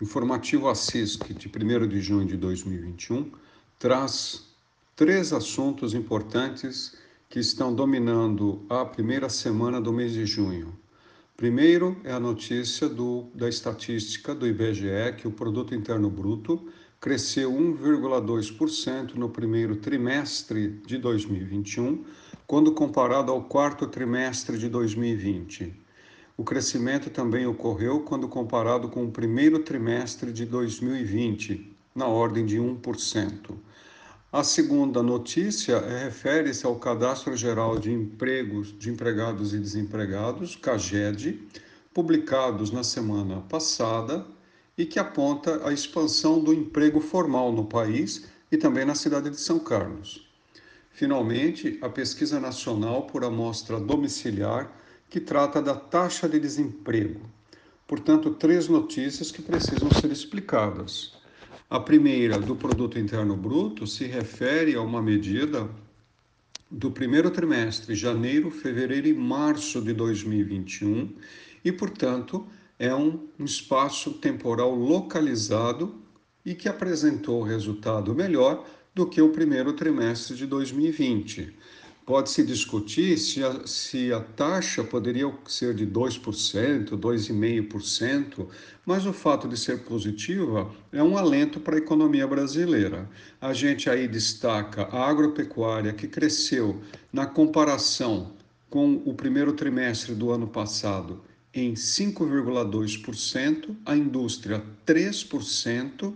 [0.00, 3.30] informativo ACISC de 1 de junho de 2021
[3.78, 4.46] traz
[4.96, 6.96] três assuntos importantes
[7.28, 10.76] que estão dominando a primeira semana do mês de junho.
[11.36, 16.68] Primeiro é a notícia do, da estatística do IBGE que o produto interno bruto
[17.00, 22.04] cresceu 1,2% no primeiro trimestre de 2021,
[22.46, 25.72] quando comparado ao quarto trimestre de 2020.
[26.36, 32.58] O crescimento também ocorreu quando comparado com o primeiro trimestre de 2020, na ordem de
[32.58, 33.54] 1%.
[34.32, 41.48] A segunda notícia é, refere-se ao Cadastro Geral de Empregos de Empregados e Desempregados, CAGED,
[41.92, 44.24] publicados na semana passada
[44.78, 49.40] e que aponta a expansão do emprego formal no país e também na cidade de
[49.40, 50.28] São Carlos.
[50.92, 54.70] Finalmente, a pesquisa nacional por amostra domiciliar,
[55.10, 57.20] que trata da taxa de desemprego.
[57.86, 61.18] Portanto, três notícias que precisam ser explicadas.
[61.68, 65.68] A primeira, do produto interno bruto, se refere a uma medida
[66.70, 71.12] do primeiro trimestre, janeiro, fevereiro e março de 2021,
[71.64, 72.46] e, portanto,
[72.78, 75.96] é um, um espaço temporal localizado
[76.46, 81.52] e que apresentou resultado melhor do que o primeiro trimestre de 2020.
[82.10, 88.48] Pode-se discutir se a, se a taxa poderia ser de 2%, 2,5%,
[88.84, 93.08] mas o fato de ser positiva é um alento para a economia brasileira.
[93.40, 96.80] A gente aí destaca a agropecuária, que cresceu
[97.12, 98.32] na comparação
[98.68, 101.22] com o primeiro trimestre do ano passado
[101.54, 106.12] em 5,2%, a indústria 3%,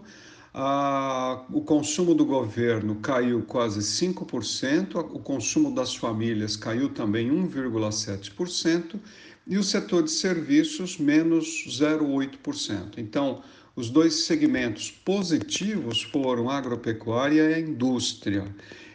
[0.57, 9.01] a, o consumo do governo caiu quase 5%, o consumo das famílias caiu também 1,7%
[9.45, 12.99] e o setor de serviços menos 0,8%.
[12.99, 13.43] Então,
[13.75, 18.47] os dois segmentos positivos foram a agropecuária e a indústria.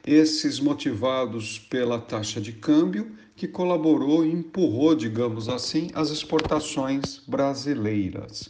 [0.07, 8.49] Esses motivados pela taxa de câmbio, que colaborou e empurrou, digamos assim, as exportações brasileiras.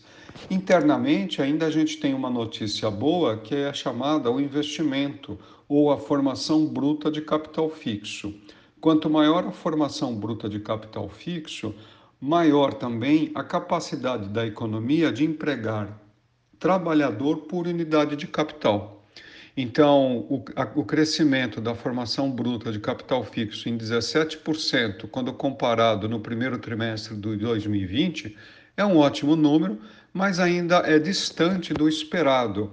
[0.49, 5.91] Internamente, ainda a gente tem uma notícia boa que é a chamada o investimento ou
[5.91, 8.33] a formação bruta de capital fixo.
[8.81, 11.75] Quanto maior a formação bruta de capital fixo,
[12.19, 15.99] maior também a capacidade da economia de empregar
[16.59, 19.05] trabalhador por unidade de capital.
[19.55, 26.07] Então, o, a, o, crescimento da formação bruta de capital fixo em 17%, quando comparado
[26.07, 28.37] no primeiro trimestre de 2020,
[28.75, 29.79] é um ótimo número,
[30.13, 32.71] mas ainda é distante do esperado.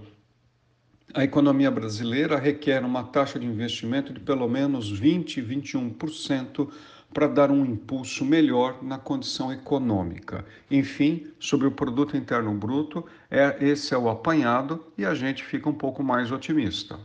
[1.15, 6.69] A economia brasileira requer uma taxa de investimento de pelo menos 20, 21%
[7.13, 10.45] para dar um impulso melhor na condição econômica.
[10.71, 15.69] Enfim, sobre o produto interno bruto, é esse é o apanhado e a gente fica
[15.69, 16.99] um pouco mais otimista.